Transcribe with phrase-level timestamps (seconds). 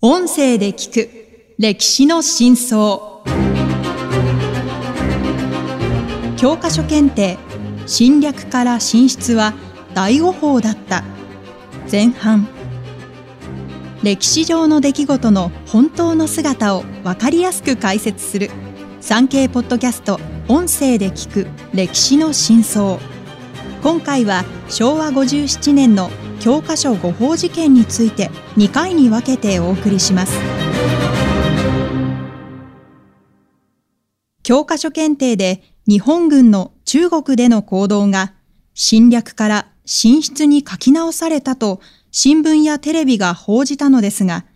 [0.00, 1.10] 音声で聞く
[1.58, 3.00] 歴史の真相。
[6.36, 7.36] 教科書検定
[7.84, 9.54] 侵略から進出は
[9.94, 11.02] 大誤報だった。
[11.90, 12.46] 前半。
[14.04, 18.52] 歴史上の出来事の本当の姿を分かりやすく解説する。
[19.00, 20.20] 産経ポッドキャスト。
[20.46, 23.00] 音声で聞く歴史の真相。
[23.82, 26.08] 今回は昭和57年の
[26.48, 30.32] 教科書誤報事件について2回に分けてお送りします
[34.42, 38.32] 教科書検定で日本軍の中国での行動が
[38.72, 41.82] 侵略から進出に書き直されたと
[42.12, 44.46] 新聞やテレビが報じたのですが、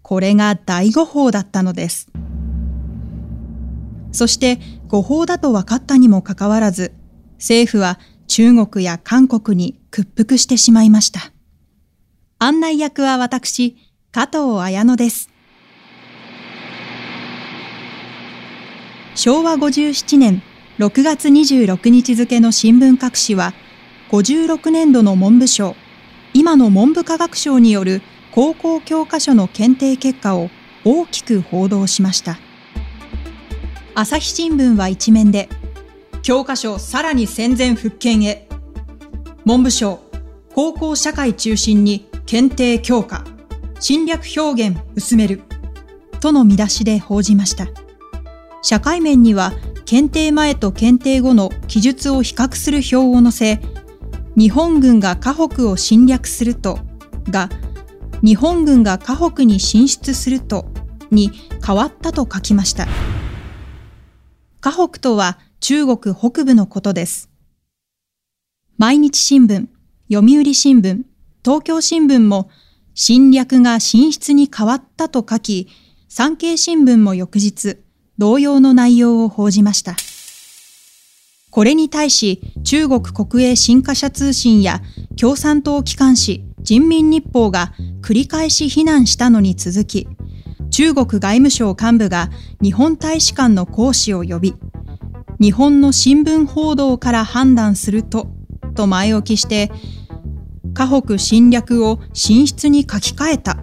[0.00, 2.10] これが大誤報だったのです。
[4.10, 6.94] そして誤報だと分かったにもかかわらず、
[7.34, 11.32] 政府は中国や韓国に屈服してしまいました。
[12.44, 13.76] 案内役は私、
[14.10, 15.30] 加藤綾乃です。
[19.14, 20.42] 昭和57年
[20.80, 23.54] 6月26日付の新聞各紙は、
[24.10, 25.76] 56年度の文部省、
[26.34, 30.50] 今の文部科学省による高校教科書の検定結果を
[30.84, 32.40] 大きく報道しました。
[33.94, 35.48] 朝日新聞は一面で、
[36.22, 38.48] 教科書さらに戦前復権へ。
[39.44, 40.00] 文部省、
[40.56, 43.24] 高校社会中心に検定強化、
[43.78, 45.42] 侵略表現薄める、
[46.22, 47.66] との見出しで報じました。
[48.62, 49.52] 社会面には、
[49.84, 53.60] 検定前と検定後の記述を比較する表を載せ、
[54.34, 56.78] 日本軍が河北を侵略すると、
[57.28, 57.50] が、
[58.24, 60.64] 日本軍が河北に進出すると、
[61.10, 62.88] に変わったと書きました。
[64.62, 67.28] 河北とは中国北部のことです。
[68.78, 69.66] 毎日新聞、
[70.10, 71.02] 読売新聞、
[71.44, 72.50] 東京新聞も
[72.94, 75.68] 侵略が進出に変わったと書き、
[76.08, 77.78] 産経新聞も翌日、
[78.16, 79.96] 同様の内容を報じました。
[81.50, 84.82] これに対し、中国国営新華社通信や
[85.20, 87.72] 共産党機関紙人民日報が
[88.02, 90.06] 繰り返し非難したのに続き、
[90.70, 92.30] 中国外務省幹部が
[92.62, 94.54] 日本大使館の講師を呼び、
[95.40, 98.28] 日本の新聞報道から判断すると、
[98.76, 99.72] と前置きして、
[100.74, 103.58] 河北侵略を進出に書き換えた。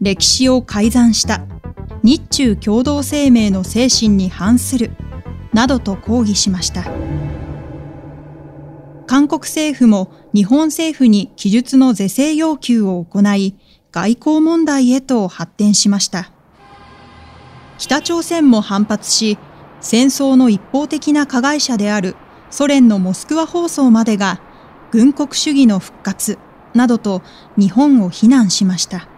[0.00, 1.46] 歴史を改ざんした。
[2.02, 4.90] 日中共同声明の精神に反する。
[5.52, 6.84] などと抗議しました。
[9.06, 13.56] 韓国政府も日本政府に記述の是正要求を行い、
[13.92, 16.30] 外交問題へと発展しました。
[17.78, 19.38] 北朝鮮も反発し、
[19.80, 22.14] 戦争の一方的な加害者である
[22.50, 24.40] ソ連のモスクワ放送までが
[24.90, 26.38] 軍国主義の復活
[26.74, 27.22] などと
[27.56, 29.08] 日本を非難しました。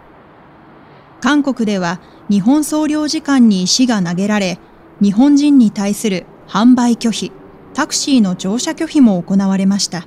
[1.21, 4.59] 韓国では日本総領事館に石が投げられ、
[5.01, 7.31] 日本人に対する販売拒否、
[7.73, 10.05] タクシーの乗車拒否も行われました。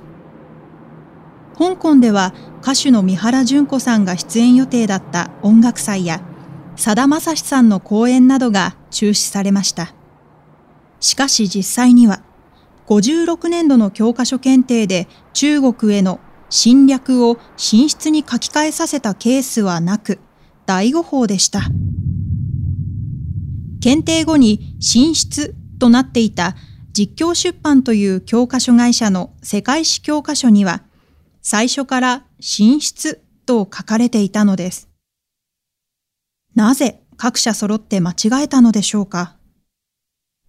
[1.57, 6.21] 香港では歌手の三原淳子さんが出演予定だった音楽祭や、
[6.75, 9.93] さだまさしさんの公演などが中止されました。
[10.99, 12.21] しかし実際には、
[12.87, 20.19] 56年度の教科書検定で中国への侵略を進出に書き換えさせたケースはなく、
[20.65, 21.61] 大誤報でした。
[23.81, 26.55] 検定後に進出となっていた
[26.93, 30.83] 実況出版という教科書会社の世界史教科書には、
[31.41, 34.89] 最初から進出と書かれていたのです。
[36.55, 39.35] なぜ各社揃って間違えたのでしょうか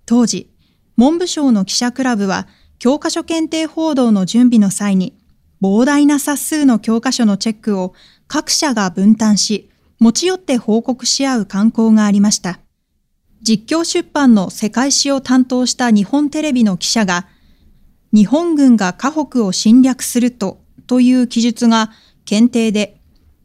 [0.06, 0.50] 当時、
[0.98, 2.48] 文部省の記者クラブは
[2.80, 5.16] 教科書検定報道の準備の際に
[5.62, 7.94] 膨大な冊数の教科書のチェックを
[8.26, 9.70] 各社が分担し、
[10.00, 12.60] 持ち寄って報告し合う慣行がありました。
[13.42, 17.26] 実況出版の世界史を担当した日本テレビの記者が、
[18.12, 21.90] 日本軍が河北を侵略するとという記述が
[22.24, 23.00] 検定で、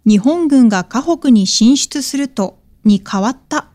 [0.06, 3.68] 日本軍が河北に進出するとに変わった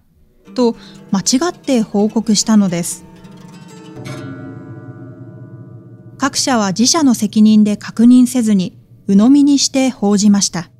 [0.54, 0.76] と
[1.10, 3.07] 間違って報告したのです。
[6.28, 8.76] 各社は自社の責任で確認せずに、
[9.06, 10.70] 鵜呑みにして報じました。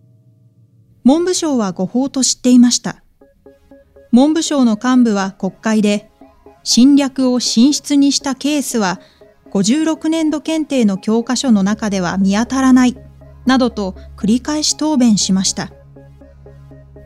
[1.05, 3.03] 文部省は誤報と知っていました。
[4.13, 6.11] 文部省の幹部は国会で、
[6.65, 9.01] 侵略を進出にしたケースは、
[9.51, 12.99] 56年度検定の教科書の中では見当たらない、
[13.47, 15.73] などと繰り返し答弁しました。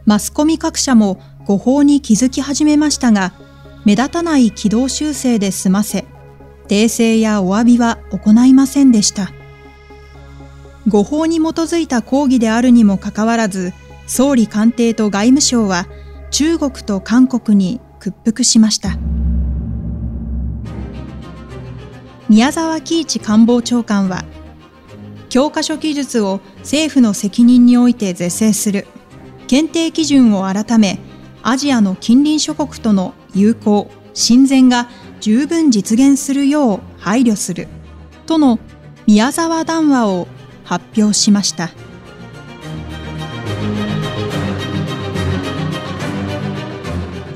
[0.04, 3.34] マスコミ各社も誤報に気づき始めましたが、
[3.84, 6.06] 目立たない軌道修正で済ませ、
[6.68, 9.30] 訂正やお詫びは行いませんでした。
[10.88, 13.72] 誤報に基づいた抗議であるにもかかわらず、
[14.06, 15.86] 総理官邸と外務省は
[16.30, 18.98] 中国と韓国に屈服しました
[22.28, 24.24] 宮沢喜一官房長官は
[25.28, 28.86] 教科書記述を政府の責任において是正する
[29.46, 30.98] 検定基準を改め
[31.42, 34.88] アジアの近隣諸国との友好親善が
[35.22, 37.68] 十分実現するよう配慮する。
[38.26, 38.58] との
[39.06, 40.26] 宮沢談話を
[40.64, 41.70] 発表しました。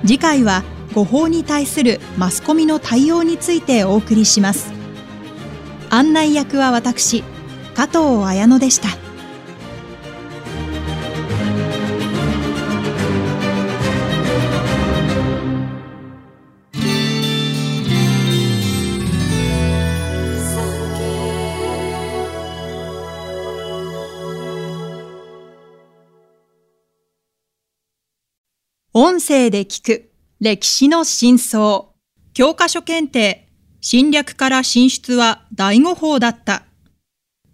[0.04, 4.72] 次回は誤報に対するマスコミの対応についてお送りします。
[5.88, 7.22] 案内役は私
[7.76, 9.05] 加藤綾乃でした。
[28.98, 30.10] 音声で聞く
[30.40, 31.88] 歴史の真相。
[32.32, 33.46] 教科書検定
[33.82, 36.64] 侵略から進出は第五法だった。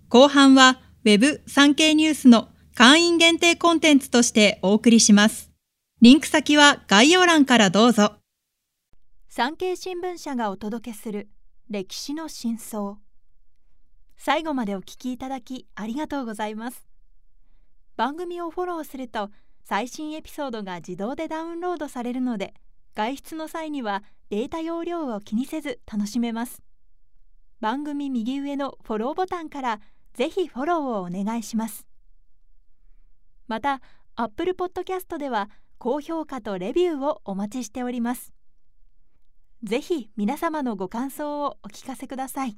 [0.09, 2.47] 後半は Web 産経ニュースの
[2.77, 5.51] 会員限定コンテンツとしてお送りします。
[6.01, 8.13] リンク先は概要欄からどうぞ。
[9.29, 11.29] 産経新聞社がお届けする
[11.69, 12.99] 歴史の真相。
[14.17, 16.87] 最後までお聞きいただきありがとうございます。
[17.97, 19.31] 番組をフォローすると
[19.65, 22.55] 最新エピソードが自動でダウンロードされるので
[22.95, 26.63] 外出の際にはデータ容量を気にせず楽しめます。
[27.61, 29.81] 番組右上のフォローボタンから
[30.15, 31.87] ぜひフォローをお願いします。
[33.47, 33.81] また
[34.17, 35.49] Apple Podcast では
[35.79, 38.33] 高評価とレビューをお待ちしております。
[39.63, 42.57] ぜひ皆様のご感想をお聞かせください。